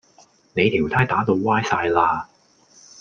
[0.55, 2.25] 你條呔打到歪哂喇